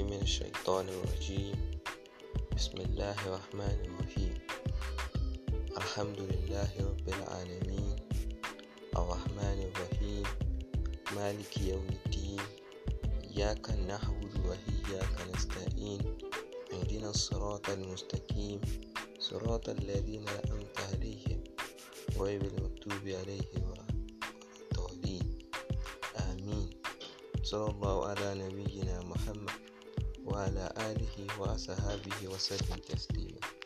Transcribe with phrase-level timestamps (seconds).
[0.00, 1.56] الشيطان الرجيم.
[2.56, 4.34] بسم الله الرحمن الرحيم.
[5.76, 7.96] الحمد لله رب العالمين.
[8.96, 10.24] الرحمن الرحيم.
[11.12, 12.40] مالك يوم الدين.
[13.36, 16.00] إياك نعبد وإياك نستعين.
[16.72, 18.60] اهدنا الصراط المستقيم.
[19.20, 21.44] صراط الذين أنعمت عليهم
[22.16, 25.38] غير المكتوب عليهم ولا الضالين.
[26.16, 26.70] آمين.
[27.42, 29.01] صلى الله على نبينا
[30.32, 33.61] وعلى آله وأصحابه وسلم تسليما.